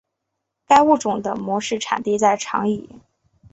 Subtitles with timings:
[0.65, 2.89] 该物种的模式产地在长崎。